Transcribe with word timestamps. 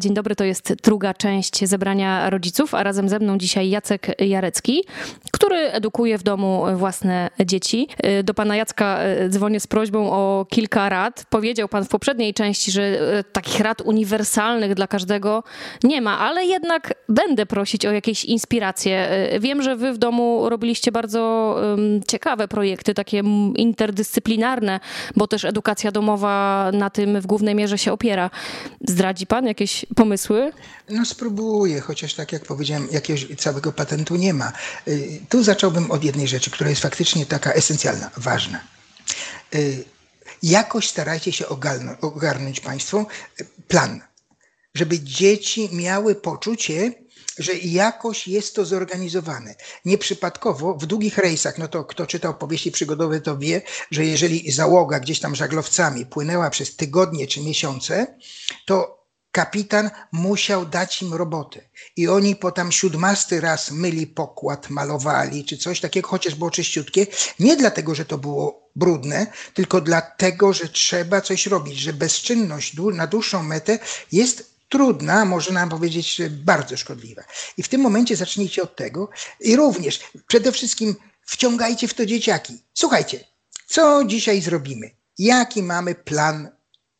Dzień 0.00 0.14
dobry, 0.14 0.36
to 0.36 0.44
jest 0.44 0.74
druga 0.82 1.14
część 1.14 1.64
zebrania 1.64 2.30
rodziców, 2.30 2.74
a 2.74 2.82
razem 2.82 3.08
ze 3.08 3.18
mną 3.18 3.38
dzisiaj 3.38 3.70
Jacek 3.70 4.20
Jarecki, 4.20 4.84
który 5.32 5.56
edukuje 5.56 6.18
w 6.18 6.22
domu 6.22 6.64
własne 6.76 7.30
dzieci. 7.44 7.88
Do 8.24 8.34
pana 8.34 8.56
Jacka 8.56 8.98
dzwonię 9.28 9.60
z 9.60 9.66
prośbą 9.66 10.12
o 10.12 10.46
kilka 10.50 10.88
rad. 10.88 11.24
Powiedział 11.30 11.68
pan 11.68 11.84
w 11.84 11.88
poprzedniej 11.88 12.34
części, 12.34 12.70
że 12.70 12.98
takich 13.32 13.60
rad 13.60 13.80
uniwersalnych 13.80 14.74
dla 14.74 14.86
każdego 14.86 15.42
nie 15.84 16.00
ma, 16.00 16.18
ale 16.18 16.44
jednak 16.44 16.94
będę 17.08 17.46
prosić 17.46 17.86
o 17.86 17.92
jakieś 17.92 18.24
inspiracje. 18.24 19.08
Wiem, 19.40 19.62
że 19.62 19.76
wy 19.76 19.92
w 19.92 19.98
domu 19.98 20.48
robiliście 20.48 20.92
bardzo 20.92 21.56
ciekawe 22.08 22.48
projekty, 22.48 22.94
takie 22.94 23.22
interdyscyplinarne, 23.56 24.80
bo 25.16 25.26
też 25.26 25.44
edukacja 25.44 25.92
domowa 25.92 26.70
na 26.72 26.90
tym 26.90 27.20
w 27.20 27.26
głównej 27.26 27.54
mierze 27.54 27.78
się 27.78 27.92
opiera. 27.92 28.30
Zdradzi 28.88 29.26
pan 29.26 29.46
jakieś 29.46 29.83
pomysły? 29.96 30.52
No 30.88 31.04
spróbuję, 31.04 31.80
chociaż 31.80 32.14
tak 32.14 32.32
jak 32.32 32.44
powiedziałem, 32.44 32.88
jakiegoś 32.90 33.26
całego 33.38 33.72
patentu 33.72 34.16
nie 34.16 34.34
ma. 34.34 34.52
Y, 34.88 35.20
tu 35.28 35.44
zacząłbym 35.44 35.90
od 35.90 36.04
jednej 36.04 36.28
rzeczy, 36.28 36.50
która 36.50 36.70
jest 36.70 36.82
faktycznie 36.82 37.26
taka 37.26 37.52
esencjalna, 37.52 38.10
ważna. 38.16 38.60
Y, 39.54 39.84
jakoś 40.42 40.88
starajcie 40.88 41.32
się 41.32 41.48
ogarnąć, 41.48 41.98
ogarnąć 42.00 42.60
Państwo 42.60 43.06
plan, 43.68 44.00
żeby 44.74 45.00
dzieci 45.00 45.68
miały 45.72 46.14
poczucie, 46.14 46.92
że 47.38 47.52
jakoś 47.54 48.28
jest 48.28 48.54
to 48.54 48.64
zorganizowane. 48.64 49.54
Nieprzypadkowo 49.84 50.74
w 50.74 50.86
długich 50.86 51.18
rejsach, 51.18 51.58
no 51.58 51.68
to 51.68 51.84
kto 51.84 52.06
czytał 52.06 52.34
powieści 52.34 52.72
przygodowe, 52.72 53.20
to 53.20 53.38
wie, 53.38 53.62
że 53.90 54.04
jeżeli 54.04 54.52
załoga 54.52 55.00
gdzieś 55.00 55.20
tam 55.20 55.34
żaglowcami 55.34 56.06
płynęła 56.06 56.50
przez 56.50 56.76
tygodnie 56.76 57.26
czy 57.26 57.40
miesiące, 57.40 58.18
to 58.66 59.03
kapitan 59.34 59.90
musiał 60.12 60.66
dać 60.66 61.02
im 61.02 61.14
robotę. 61.14 61.60
I 61.96 62.08
oni 62.08 62.36
po 62.36 62.52
tam 62.52 62.72
siódmasty 62.72 63.40
raz 63.40 63.70
myli 63.70 64.06
pokład, 64.06 64.70
malowali, 64.70 65.44
czy 65.44 65.56
coś 65.56 65.80
takiego, 65.80 66.08
chociaż 66.08 66.34
było 66.34 66.50
czyściutkie. 66.50 67.06
Nie 67.40 67.56
dlatego, 67.56 67.94
że 67.94 68.04
to 68.04 68.18
było 68.18 68.70
brudne, 68.76 69.26
tylko 69.54 69.80
dlatego, 69.80 70.52
że 70.52 70.68
trzeba 70.68 71.20
coś 71.20 71.46
robić, 71.46 71.78
że 71.78 71.92
bezczynność 71.92 72.76
na 72.94 73.06
dłuższą 73.06 73.42
metę 73.42 73.78
jest 74.12 74.54
trudna, 74.68 75.24
można 75.24 75.66
powiedzieć 75.66 76.22
bardzo 76.30 76.76
szkodliwa. 76.76 77.22
I 77.56 77.62
w 77.62 77.68
tym 77.68 77.80
momencie 77.80 78.16
zacznijcie 78.16 78.62
od 78.62 78.76
tego 78.76 79.08
i 79.40 79.56
również 79.56 80.00
przede 80.26 80.52
wszystkim 80.52 80.94
wciągajcie 81.26 81.88
w 81.88 81.94
to 81.94 82.06
dzieciaki. 82.06 82.62
Słuchajcie, 82.74 83.24
co 83.66 84.04
dzisiaj 84.04 84.40
zrobimy? 84.40 84.90
Jaki 85.18 85.62
mamy 85.62 85.94
plan 85.94 86.48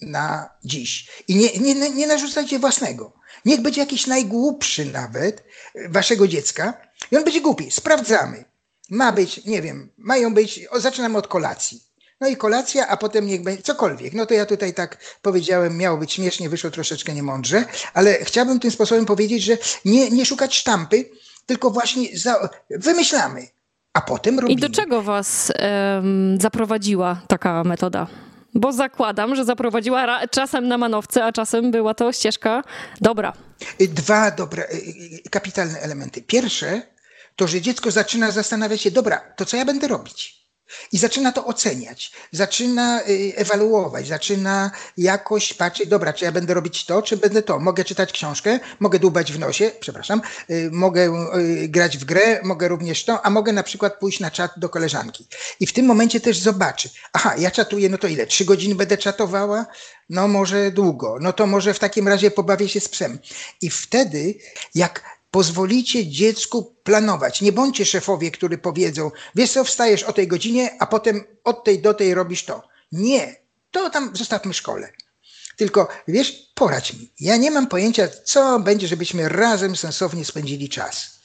na 0.00 0.50
dziś? 0.64 1.10
I 1.28 1.36
nie, 1.36 1.74
nie, 1.74 1.90
nie 1.90 2.06
narzucajcie 2.06 2.58
własnego. 2.58 3.12
Niech 3.44 3.60
będzie 3.60 3.80
jakiś 3.80 4.06
najgłupszy 4.06 4.84
nawet 4.84 5.44
waszego 5.88 6.28
dziecka 6.28 6.74
i 7.10 7.16
on 7.16 7.24
będzie 7.24 7.40
głupi. 7.40 7.70
Sprawdzamy. 7.70 8.44
Ma 8.90 9.12
być, 9.12 9.44
nie 9.44 9.62
wiem, 9.62 9.90
mają 9.98 10.34
być, 10.34 10.60
o, 10.70 10.80
zaczynamy 10.80 11.18
od 11.18 11.28
kolacji 11.28 11.80
no 12.20 12.28
i 12.28 12.36
kolacja, 12.36 12.88
a 12.88 12.96
potem 12.96 13.26
niech 13.26 13.42
będzie 13.42 13.62
cokolwiek. 13.62 14.14
No 14.14 14.26
to 14.26 14.34
ja 14.34 14.46
tutaj 14.46 14.74
tak 14.74 14.98
powiedziałem, 15.22 15.76
miało 15.76 15.98
być 15.98 16.12
śmiesznie, 16.12 16.48
wyszło 16.48 16.70
troszeczkę 16.70 17.14
niemądrze, 17.14 17.64
ale 17.94 18.14
chciałbym 18.14 18.60
tym 18.60 18.70
sposobem 18.70 19.06
powiedzieć, 19.06 19.42
że 19.42 19.58
nie, 19.84 20.10
nie 20.10 20.26
szukać 20.26 20.56
sztampy, 20.56 21.10
tylko 21.46 21.70
właśnie 21.70 22.18
za, 22.18 22.48
wymyślamy, 22.70 23.48
a 23.92 24.00
potem 24.00 24.38
robimy. 24.38 24.58
I 24.58 24.62
do 24.62 24.76
czego 24.76 25.02
was 25.02 25.52
um, 25.94 26.38
zaprowadziła 26.40 27.22
taka 27.28 27.64
metoda? 27.64 28.06
Bo 28.54 28.72
zakładam, 28.72 29.36
że 29.36 29.44
zaprowadziła 29.44 30.26
czasem 30.28 30.68
na 30.68 30.78
manowce, 30.78 31.24
a 31.24 31.32
czasem 31.32 31.70
była 31.70 31.94
to 31.94 32.12
ścieżka 32.12 32.62
dobra. 33.00 33.32
Dwa 33.80 34.30
dobre, 34.30 34.62
y, 34.62 34.76
y, 35.26 35.30
kapitalne 35.30 35.80
elementy. 35.80 36.22
Pierwsze 36.22 36.82
to, 37.36 37.46
że 37.46 37.60
dziecko 37.60 37.90
zaczyna 37.90 38.30
zastanawiać 38.30 38.80
się, 38.80 38.90
dobra, 38.90 39.20
to 39.36 39.44
co 39.44 39.56
ja 39.56 39.64
będę 39.64 39.88
robić? 39.88 40.43
I 40.92 40.98
zaczyna 40.98 41.32
to 41.32 41.46
oceniać, 41.46 42.12
zaczyna 42.32 43.02
y, 43.08 43.32
ewaluować, 43.36 44.06
zaczyna 44.06 44.70
jakoś 44.96 45.54
patrzeć, 45.54 45.88
dobra, 45.88 46.12
czy 46.12 46.24
ja 46.24 46.32
będę 46.32 46.54
robić 46.54 46.84
to, 46.84 47.02
czy 47.02 47.16
będę 47.16 47.42
to. 47.42 47.58
Mogę 47.58 47.84
czytać 47.84 48.12
książkę, 48.12 48.60
mogę 48.80 48.98
dłubać 48.98 49.32
w 49.32 49.38
nosie, 49.38 49.70
przepraszam, 49.80 50.22
y, 50.50 50.70
mogę 50.72 51.28
y, 51.38 51.68
grać 51.68 51.98
w 51.98 52.04
grę, 52.04 52.40
mogę 52.42 52.68
również 52.68 53.04
to, 53.04 53.26
a 53.26 53.30
mogę 53.30 53.52
na 53.52 53.62
przykład 53.62 53.98
pójść 53.98 54.20
na 54.20 54.30
czat 54.30 54.52
do 54.56 54.68
koleżanki. 54.68 55.26
I 55.60 55.66
w 55.66 55.72
tym 55.72 55.86
momencie 55.86 56.20
też 56.20 56.38
zobaczy, 56.38 56.88
aha, 57.12 57.34
ja 57.38 57.50
czatuję, 57.50 57.88
no 57.88 57.98
to 57.98 58.08
ile? 58.08 58.26
Trzy 58.26 58.44
godziny 58.44 58.74
będę 58.74 58.98
czatowała? 58.98 59.66
No 60.10 60.28
może 60.28 60.70
długo. 60.70 61.18
No 61.20 61.32
to 61.32 61.46
może 61.46 61.74
w 61.74 61.78
takim 61.78 62.08
razie 62.08 62.30
pobawię 62.30 62.68
się 62.68 62.80
z 62.80 62.88
psem. 62.88 63.18
I 63.60 63.70
wtedy, 63.70 64.34
jak 64.74 65.13
Pozwolicie 65.34 66.06
dziecku 66.06 66.74
planować. 66.82 67.40
Nie 67.40 67.52
bądźcie 67.52 67.86
szefowie, 67.86 68.30
którzy 68.30 68.58
powiedzą, 68.58 69.10
wiesz 69.34 69.52
co, 69.52 69.64
wstajesz 69.64 70.02
o 70.02 70.12
tej 70.12 70.28
godzinie, 70.28 70.76
a 70.80 70.86
potem 70.86 71.24
od 71.44 71.64
tej 71.64 71.82
do 71.82 71.94
tej 71.94 72.14
robisz 72.14 72.44
to. 72.44 72.62
Nie, 72.92 73.36
to 73.70 73.90
tam 73.90 74.16
zostawmy 74.16 74.54
szkole. 74.54 74.92
Tylko 75.56 75.88
wiesz, 76.08 76.52
poradź 76.54 76.92
mi. 76.92 77.12
Ja 77.20 77.36
nie 77.36 77.50
mam 77.50 77.66
pojęcia, 77.66 78.08
co 78.24 78.60
będzie, 78.60 78.88
żebyśmy 78.88 79.28
razem 79.28 79.76
sensownie 79.76 80.24
spędzili 80.24 80.68
czas. 80.68 81.20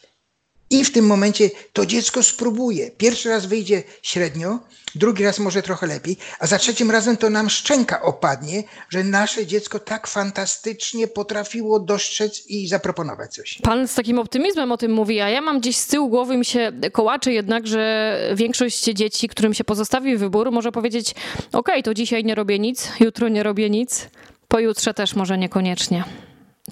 I 0.70 0.86
w 0.86 0.92
tym 0.92 1.06
momencie 1.06 1.50
to 1.74 1.86
dziecko 1.86 2.24
spróbuje. 2.24 2.92
Pierwszy 2.92 3.30
raz 3.30 3.46
wyjdzie 3.46 3.84
średnio, 4.02 4.60
drugi 4.96 5.24
raz 5.24 5.40
może 5.40 5.62
trochę 5.62 5.88
lepiej, 5.88 6.18
a 6.40 6.48
za 6.48 6.58
trzecim 6.58 6.92
razem 6.92 7.18
to 7.18 7.30
nam 7.30 7.50
szczęka 7.50 8.02
opadnie, 8.02 8.64
że 8.90 9.04
nasze 9.04 9.46
dziecko 9.46 9.80
tak 9.80 10.08
fantastycznie 10.08 11.08
potrafiło 11.08 11.80
dostrzec 11.80 12.48
i 12.48 12.68
zaproponować 12.68 13.34
coś. 13.34 13.60
Pan 13.64 13.88
z 13.88 13.96
takim 13.96 14.20
optymizmem 14.20 14.72
o 14.72 14.78
tym 14.78 14.92
mówi, 14.92 15.20
a 15.20 15.30
ja 15.30 15.42
mam 15.42 15.60
gdzieś 15.60 15.78
z 15.78 15.88
tyłu 15.88 16.10
głowy 16.10 16.38
mi 16.38 16.46
się 16.46 16.72
kołaczy 16.92 17.32
jednak, 17.34 17.68
że 17.68 18.20
większość 18.36 18.84
dzieci, 18.84 19.30
którym 19.30 19.54
się 19.54 19.64
pozostawi 19.64 20.18
wybór, 20.18 20.52
może 20.52 20.72
powiedzieć: 20.72 21.16
OK, 21.54 21.70
to 21.84 21.94
dzisiaj 21.94 22.24
nie 22.24 22.36
robię 22.36 22.60
nic, 22.60 22.88
jutro 23.00 23.30
nie 23.30 23.44
robię 23.44 23.70
nic, 23.70 24.08
pojutrze 24.48 24.94
też 24.94 25.16
może 25.16 25.38
niekoniecznie. 25.38 26.04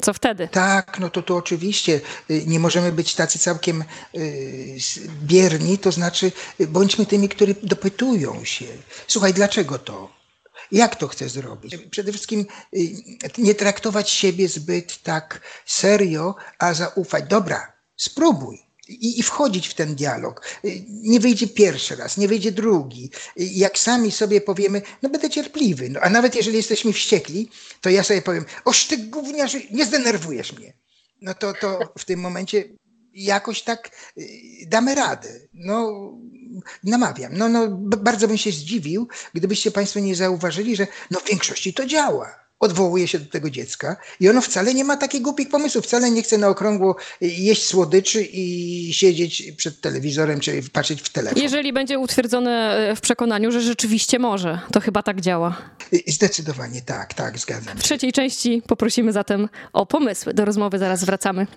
Co 0.02 0.14
wtedy? 0.14 0.48
Tak, 0.48 1.00
no 1.00 1.10
to, 1.10 1.22
to 1.22 1.36
oczywiście 1.36 2.02
y, 2.32 2.44
nie 2.48 2.60
możemy 2.60 2.92
być 2.92 3.16
tacy 3.16 3.40
całkiem 3.40 3.84
y, 4.16 4.78
bierni, 5.24 5.78
to 5.78 5.92
znaczy 5.92 6.32
y, 6.62 6.68
bądźmy 6.68 7.06
tymi, 7.06 7.30
którzy 7.30 7.56
dopytują 7.64 8.46
się. 8.46 8.66
Słuchaj, 9.08 9.34
dlaczego 9.34 9.80
to? 9.80 10.18
Jak 10.72 10.96
to 10.96 11.08
chcę 11.08 11.30
zrobić? 11.30 11.78
Przede 11.92 12.12
wszystkim 12.12 12.46
nie 13.38 13.56
traktować 13.56 14.10
siebie 14.10 14.48
zbyt 14.48 15.04
tak 15.04 15.42
serio, 15.66 16.36
a 16.60 16.74
zaufać. 16.74 17.24
Dobra, 17.28 17.74
spróbuj 17.98 18.67
i, 18.90 19.20
i 19.20 19.24
wchodzić 19.24 19.68
w 19.68 19.74
ten 19.74 19.96
dialog. 19.96 20.60
Nie 20.88 21.20
wyjdzie 21.20 21.48
pierwszy 21.48 21.96
raz, 21.96 22.18
nie 22.18 22.28
wyjdzie 22.28 22.52
drugi. 22.52 23.12
Jak 23.36 23.80
sami 23.80 24.12
sobie 24.12 24.42
powiemy, 24.42 24.82
no 25.02 25.10
będę 25.10 25.30
cierpliwy. 25.30 25.90
No, 25.90 26.00
a 26.00 26.10
nawet 26.10 26.36
jeżeli 26.36 26.58
jesteśmy 26.58 26.94
wściekli, 26.94 27.50
to 27.82 27.90
ja 27.90 28.04
sobie 28.04 28.22
powiem, 28.22 28.46
oż 28.66 28.88
ty 28.88 28.98
gówniarzu, 28.98 29.58
nie 29.72 29.86
zdenerwujesz 29.86 30.54
mnie. 30.54 30.74
No 31.22 31.34
to, 31.34 31.54
to 31.54 31.94
w 31.98 32.06
tym 32.06 32.20
momencie 32.20 32.64
jakoś 33.14 33.62
tak 33.62 33.92
y, 34.18 34.28
damy 34.68 34.96
radę. 34.96 35.30
No, 35.54 36.12
namawiam. 36.84 37.38
No, 37.38 37.50
no, 37.50 37.68
bardzo 37.80 38.28
bym 38.28 38.38
się 38.38 38.52
zdziwił, 38.52 39.08
gdybyście 39.34 39.72
Państwo 39.72 40.00
nie 40.00 40.16
zauważyli, 40.16 40.76
że 40.76 40.88
no, 41.12 41.20
w 41.20 41.30
większości 41.30 41.74
to 41.74 41.86
działa 41.86 42.47
odwołuje 42.60 43.08
się 43.08 43.20
do 43.20 43.32
tego 43.32 43.50
dziecka 43.50 43.98
i 44.20 44.30
ono 44.30 44.42
wcale 44.42 44.74
nie 44.74 44.84
ma 44.84 44.98
takich 44.98 45.22
głupich 45.22 45.50
pomysłów, 45.50 45.86
wcale 45.86 46.12
nie 46.12 46.24
chce 46.24 46.38
na 46.38 46.48
okrągło 46.48 46.96
jeść 47.22 47.64
słodyczy 47.64 48.24
i 48.24 48.94
siedzieć 48.94 49.52
przed 49.58 49.82
telewizorem 49.82 50.40
czy 50.40 50.62
patrzeć 50.74 51.02
w 51.02 51.10
telefon. 51.10 51.44
Jeżeli 51.44 51.74
będzie 51.74 52.00
utwierdzone 52.00 52.78
w 52.96 53.02
przekonaniu, 53.02 53.52
że 53.52 53.62
rzeczywiście 53.62 54.20
może, 54.20 54.60
to 54.72 54.80
chyba 54.80 55.04
tak 55.04 55.22
działa. 55.22 55.58
Zdecydowanie 56.08 56.82
tak, 56.82 57.14
tak, 57.14 57.40
zgadzam 57.40 57.74
się. 57.74 57.80
W 57.80 57.84
trzeciej 57.84 58.12
części 58.14 58.62
poprosimy 58.68 59.14
zatem 59.14 59.50
o 59.74 59.86
pomysły. 59.86 60.34
Do 60.34 60.46
rozmowy 60.46 60.80
zaraz 60.80 61.04
wracamy. 61.04 61.48